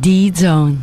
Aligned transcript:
D-Zone. 0.00 0.82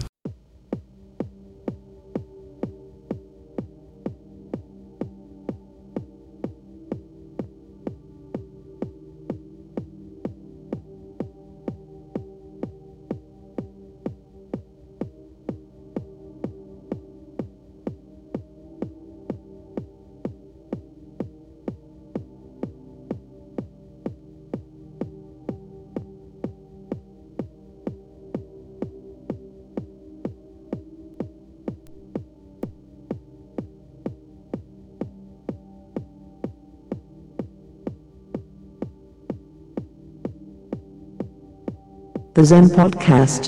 The 42.36 42.44
Zen 42.44 42.68
Podcast. 42.68 43.48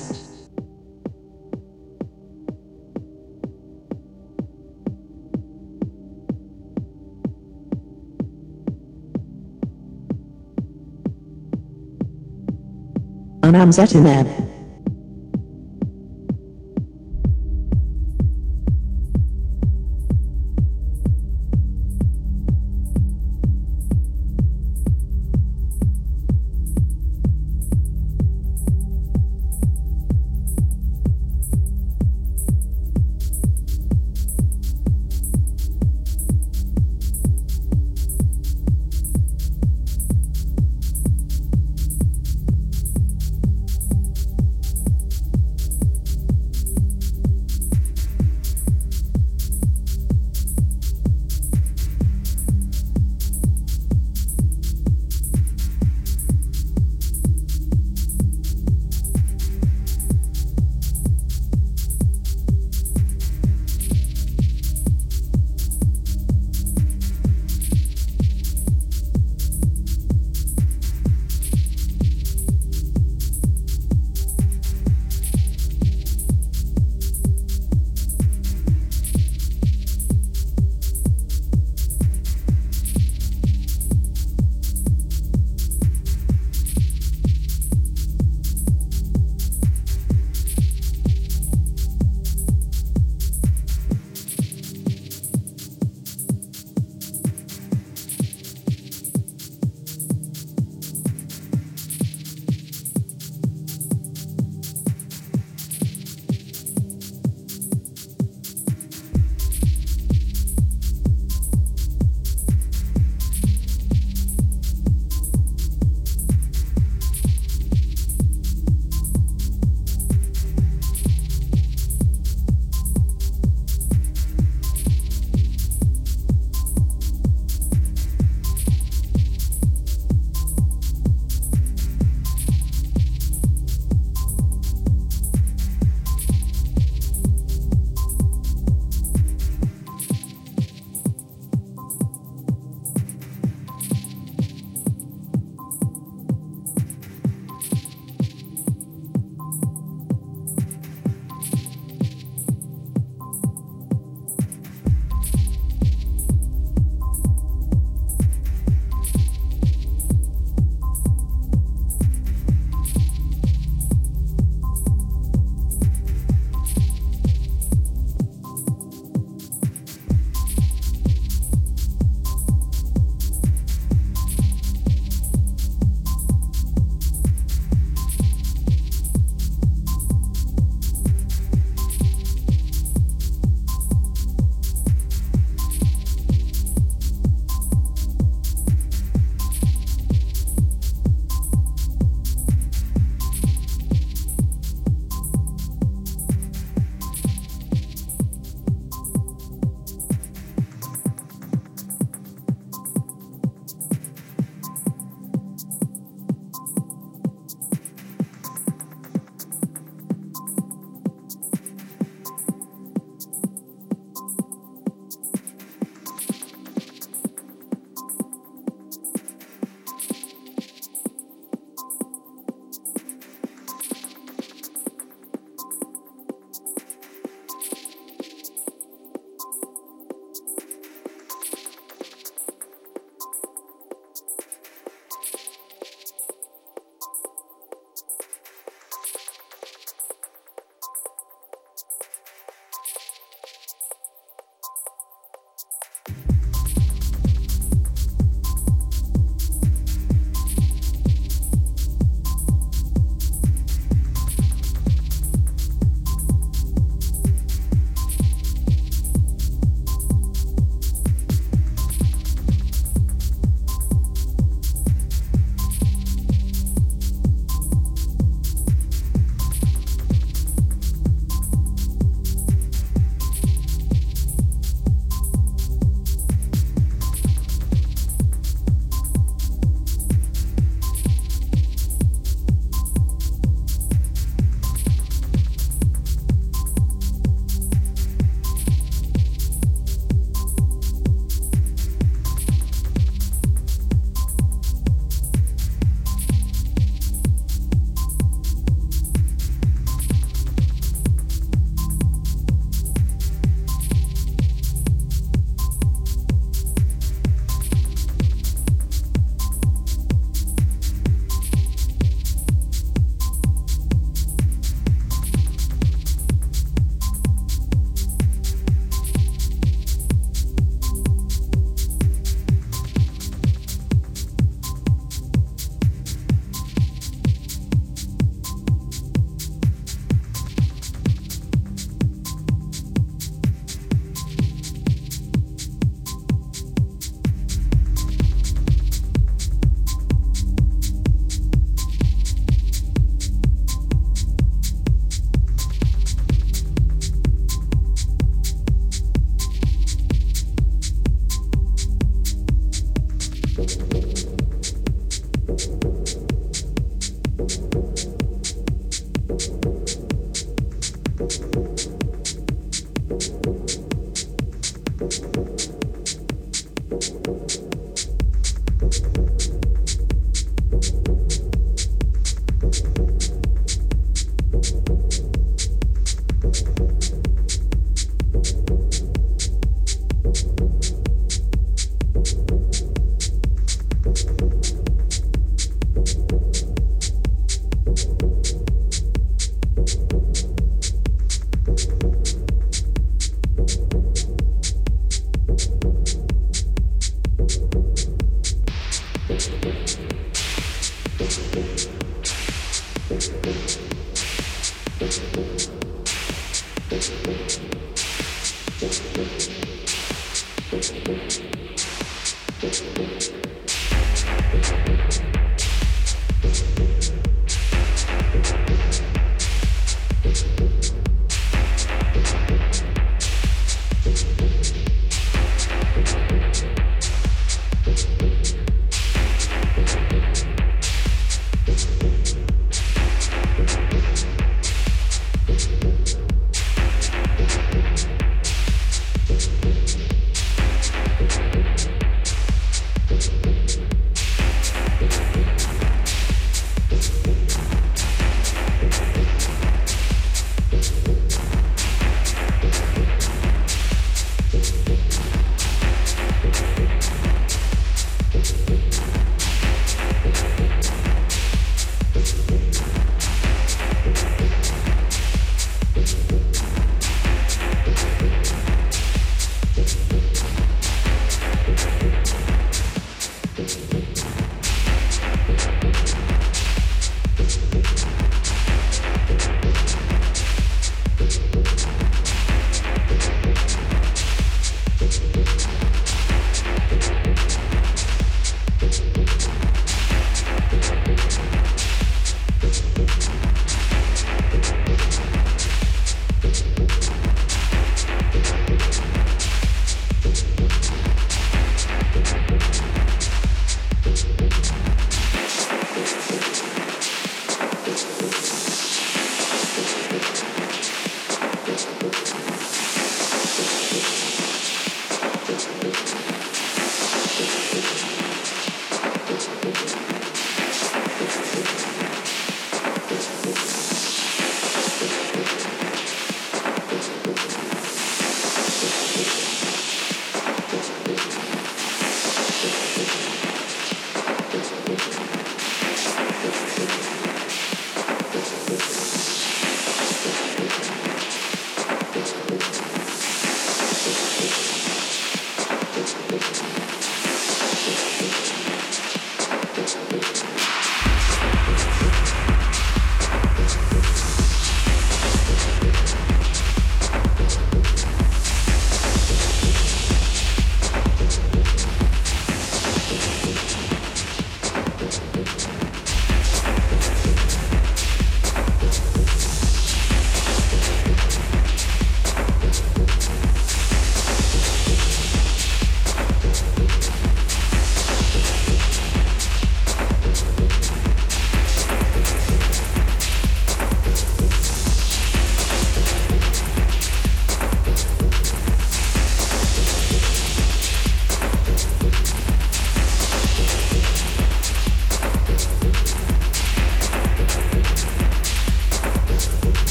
Anam 13.44 13.72
Zetineb. 13.72 14.47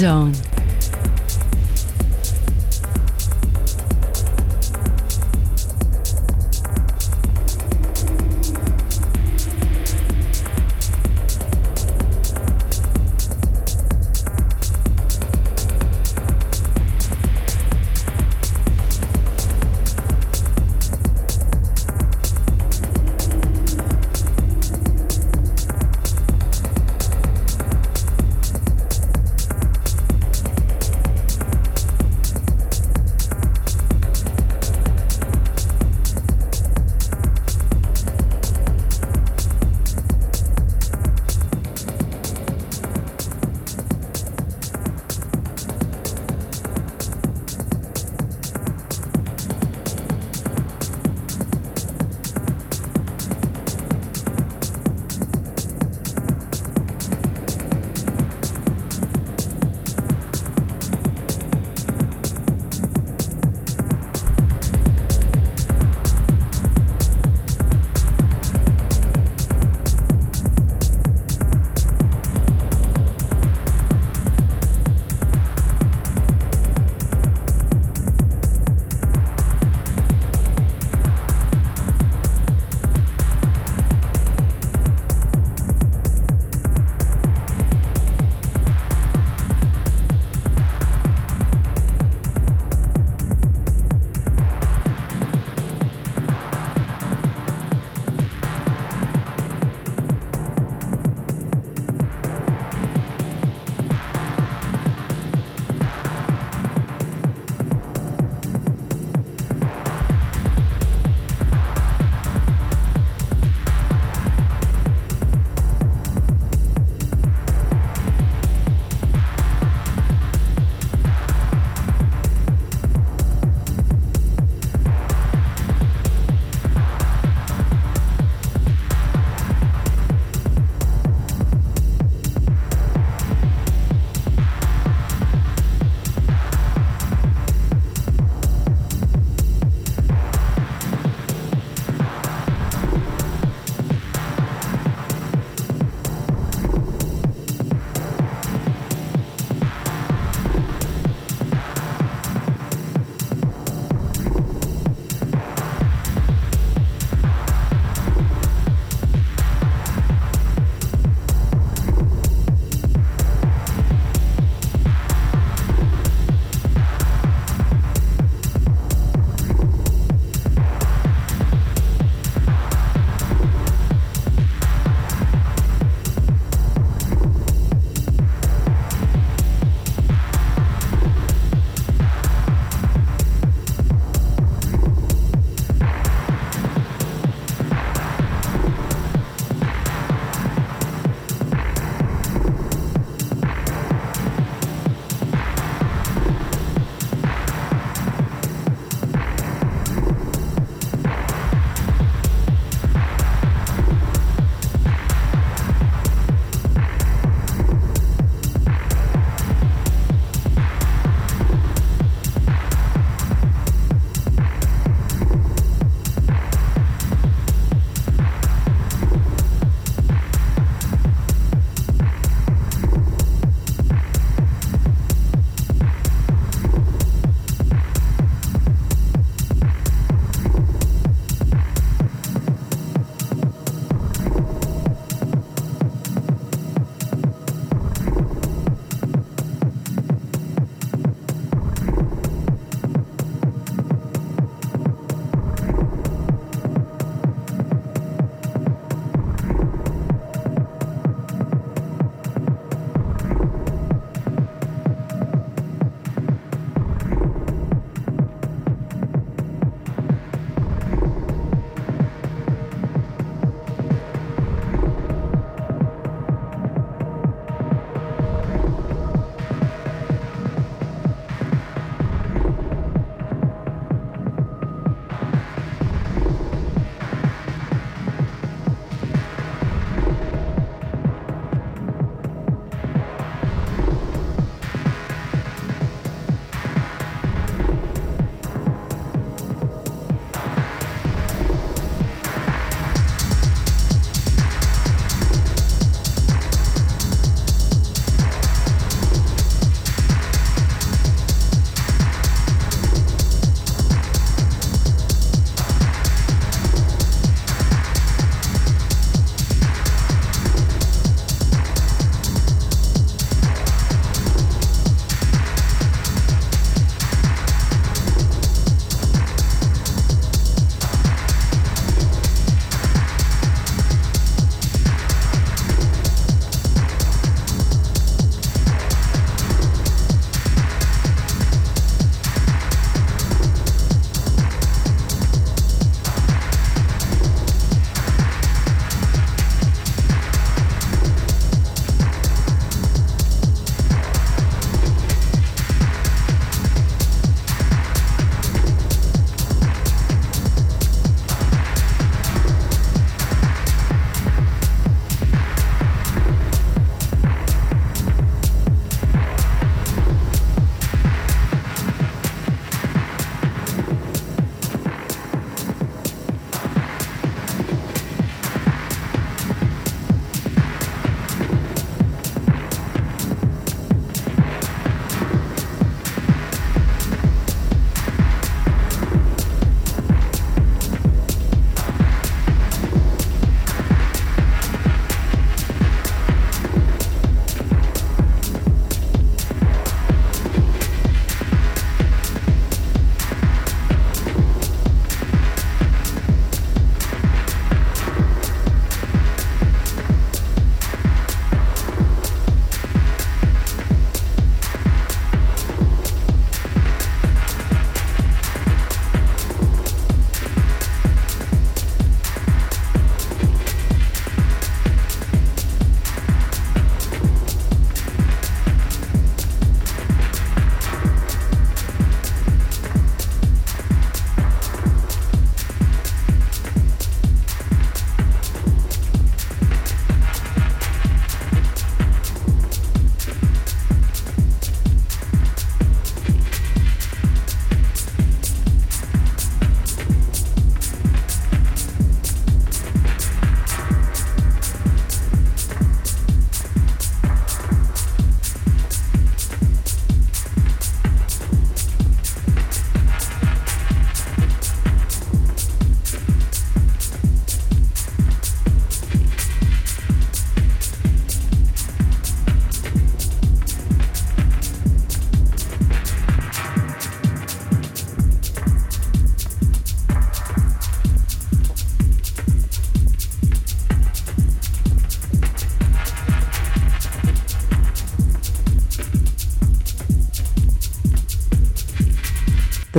D-Zone. 0.00 0.39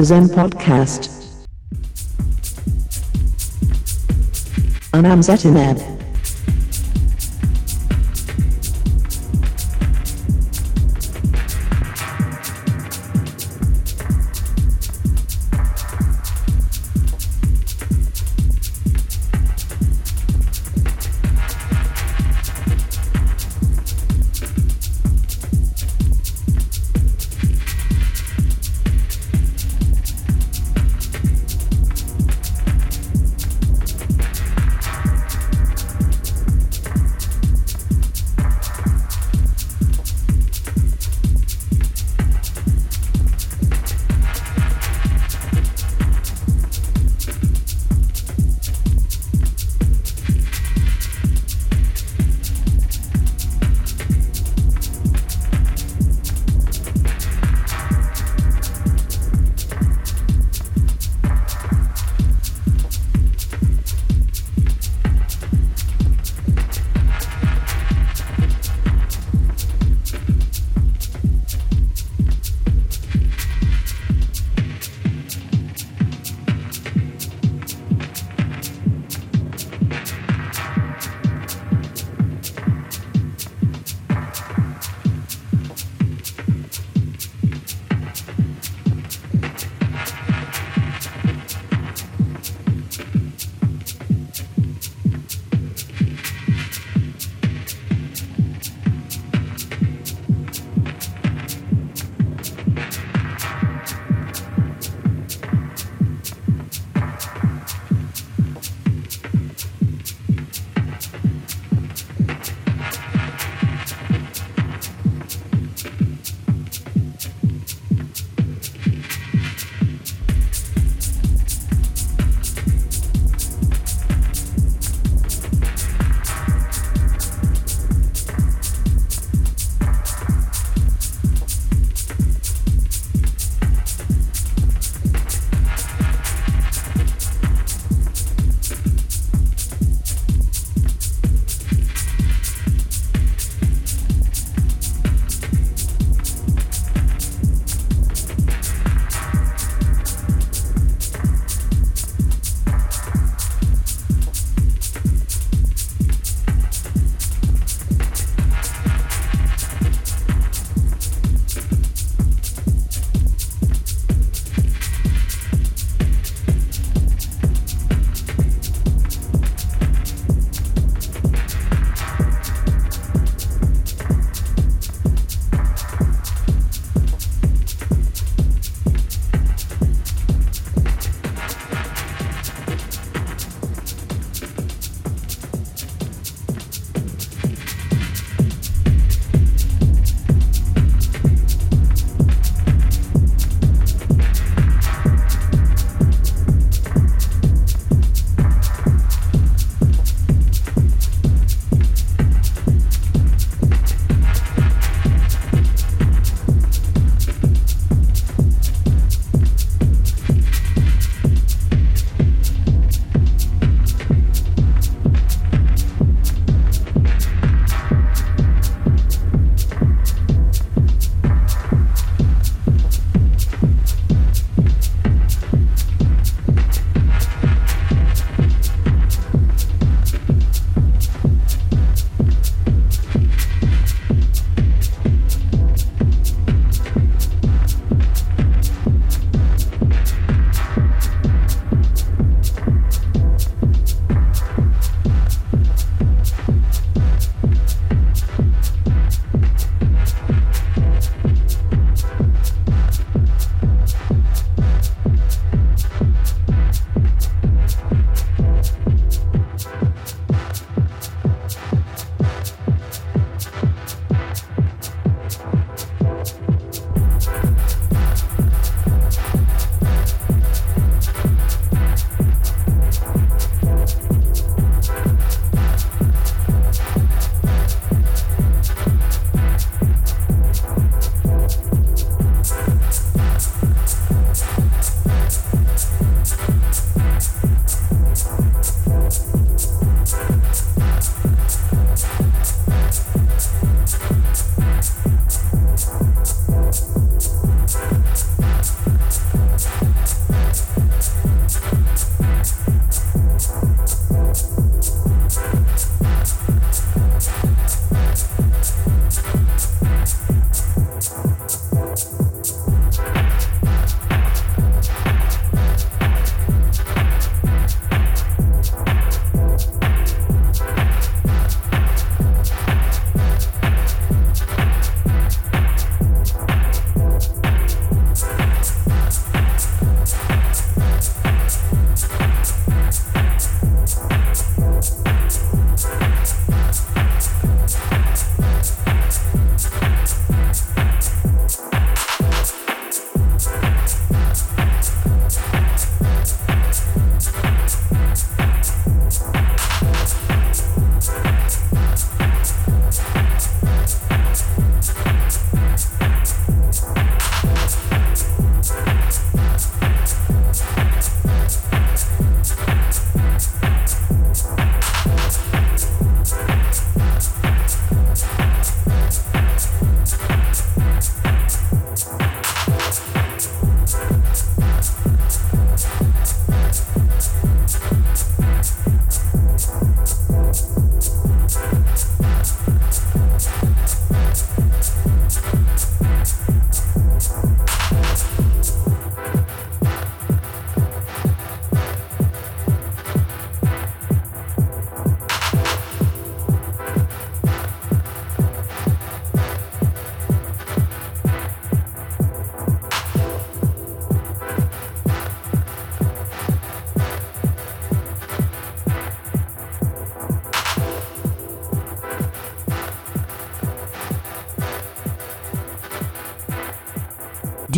The 0.02 0.06
Zen 0.06 0.30
Podcast. 0.30 1.10
Anam 4.94 5.20
Zetineb. 5.22 5.91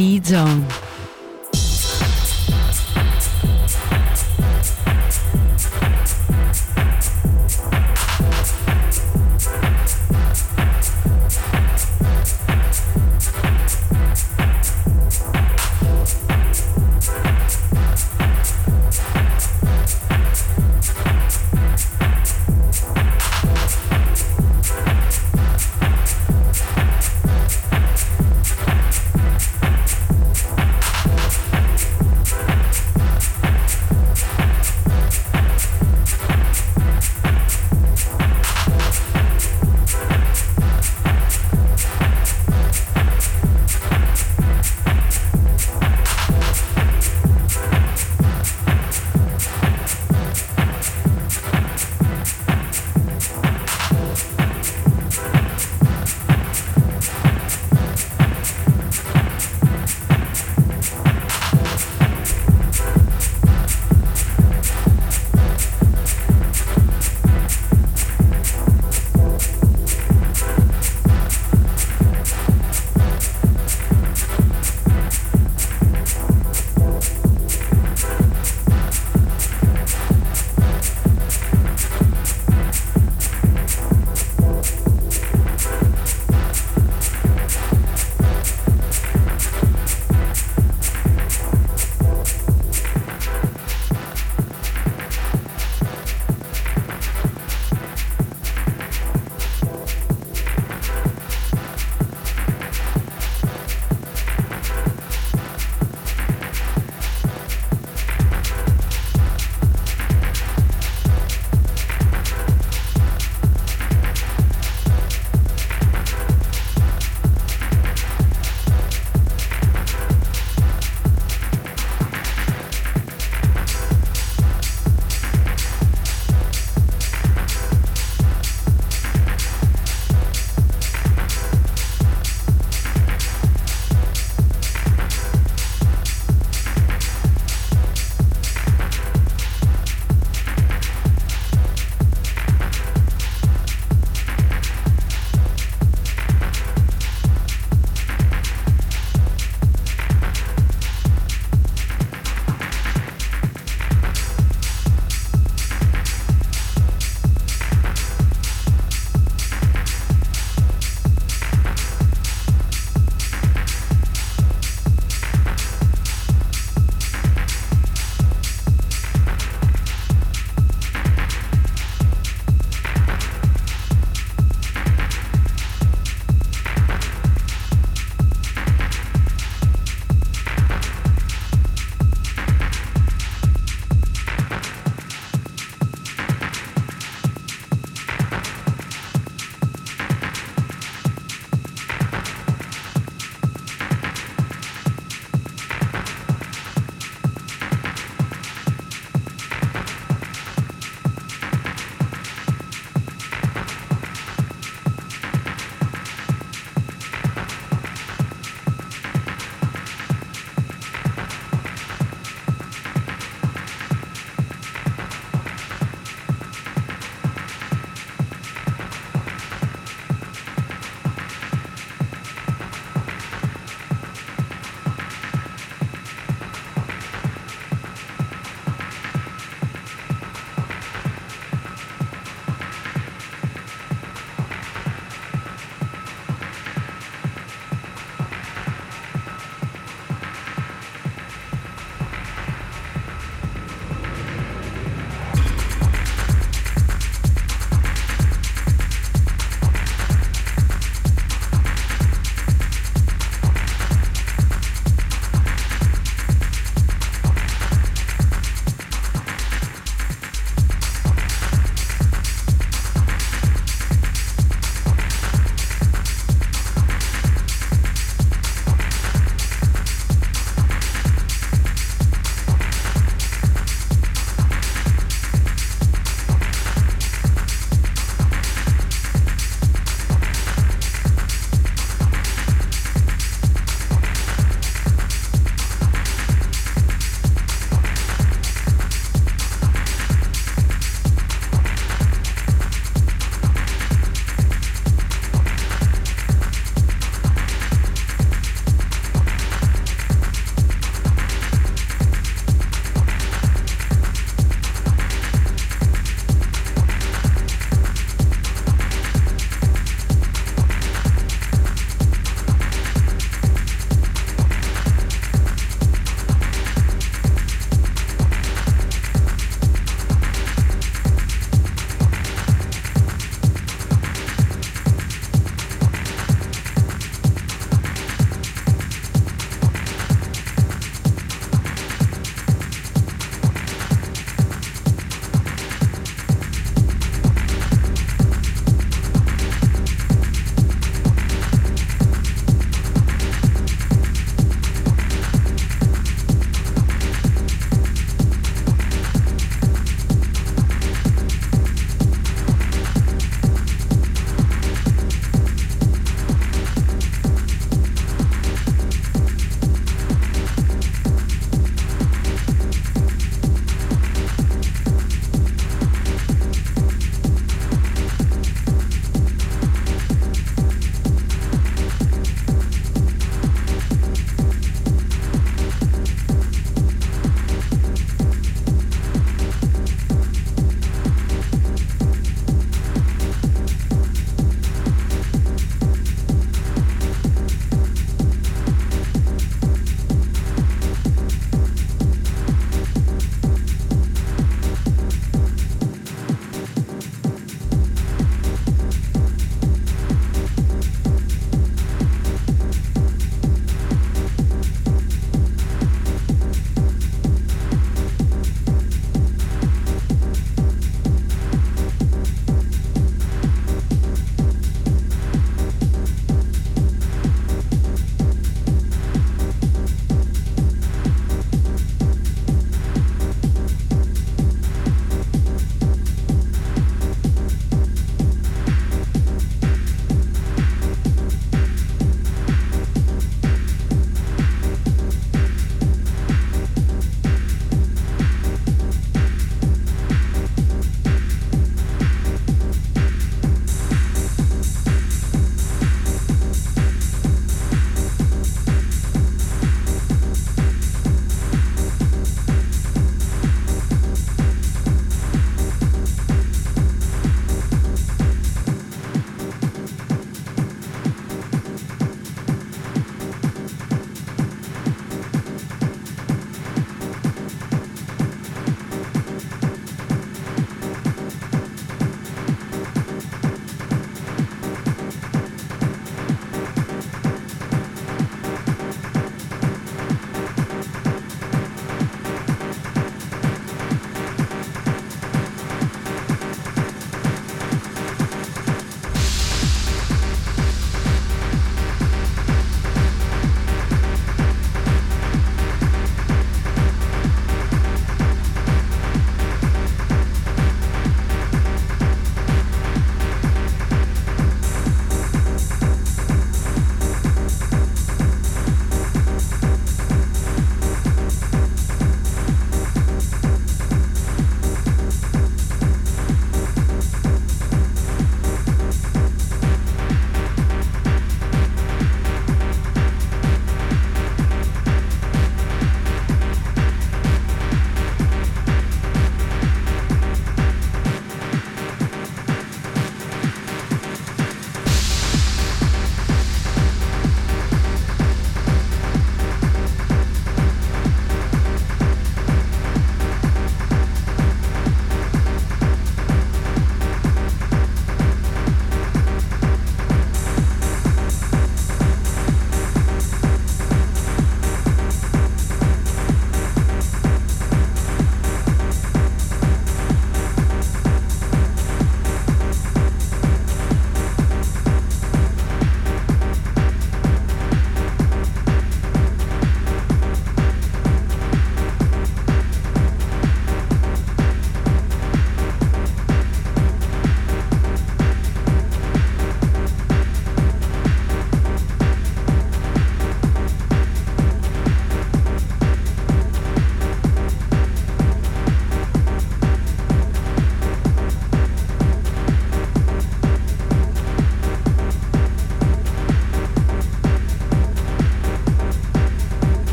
D-Zone. 0.00 0.64
Anam 0.64 0.79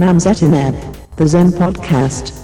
Zetineb, 0.00 0.74
the 1.16 1.26
Zen 1.28 1.50
Podcast. 1.52 2.39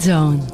D-Zone. 0.00 0.49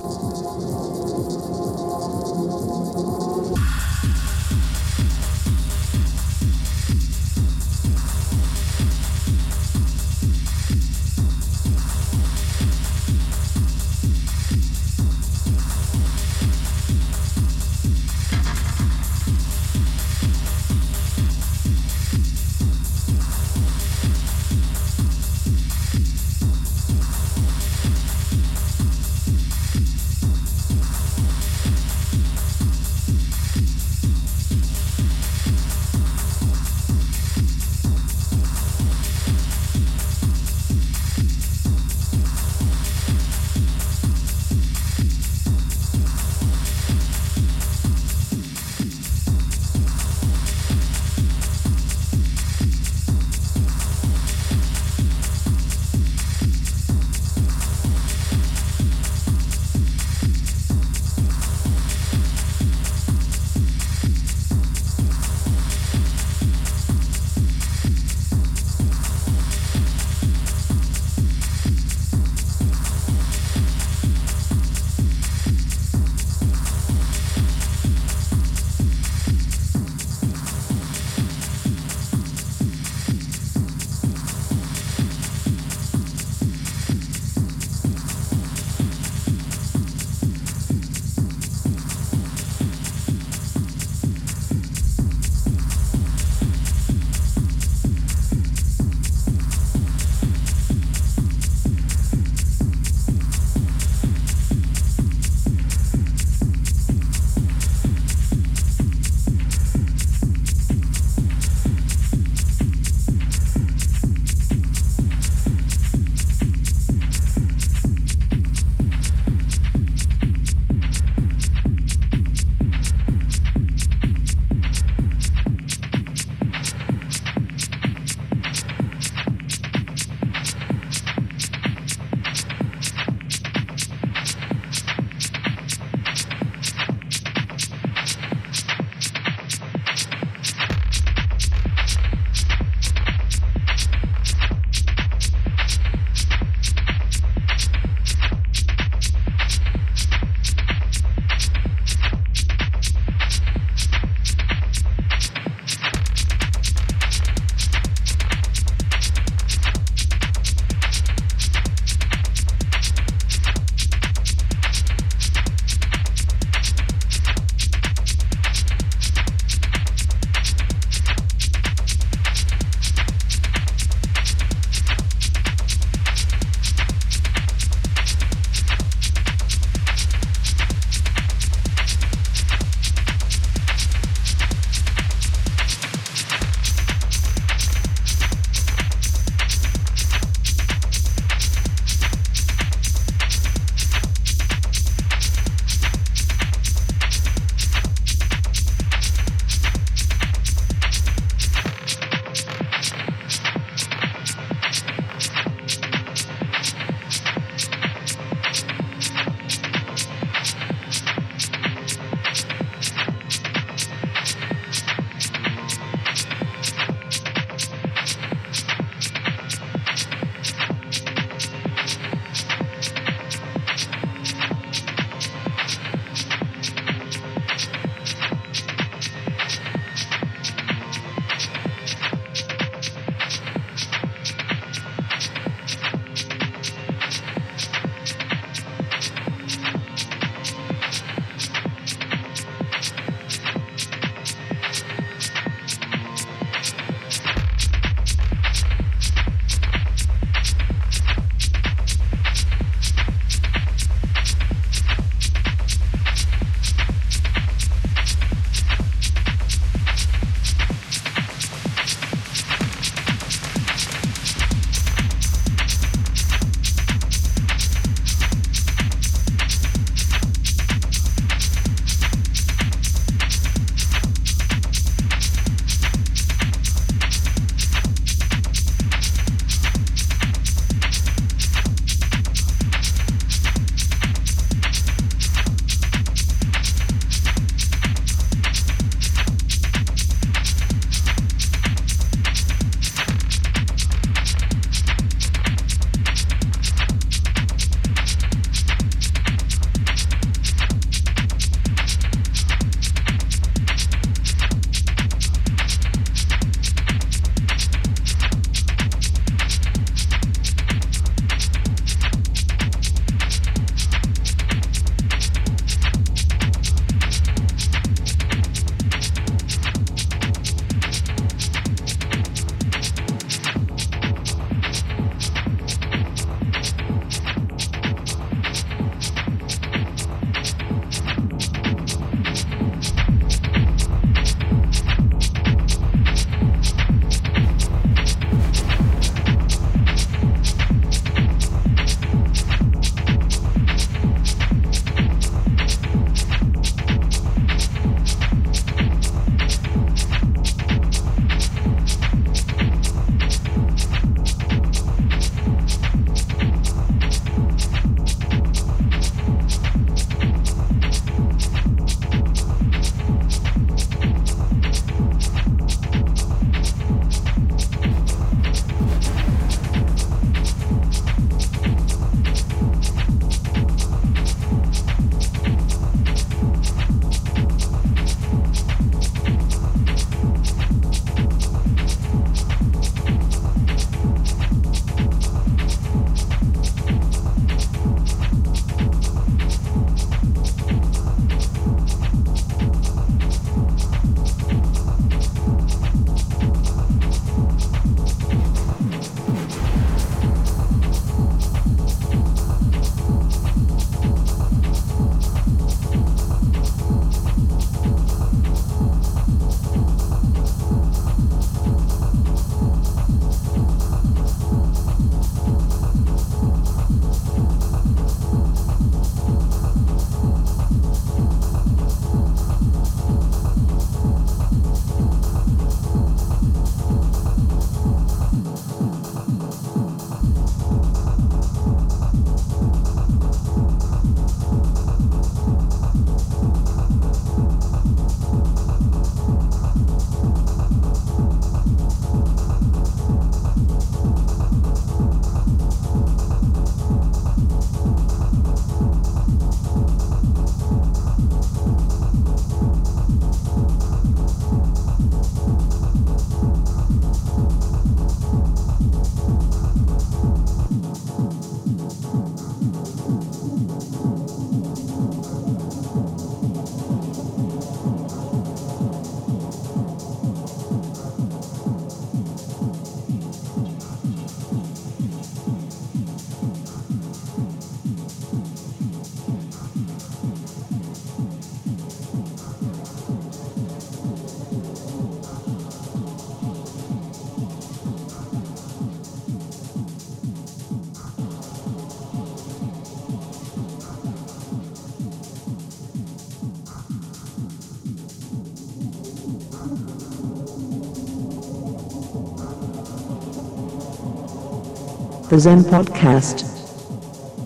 Zen 505.41 505.65
Podcast. 505.65 506.45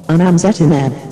Anam 0.07 0.38
Zetineb. 0.38 1.10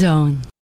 Zone. 0.00 0.39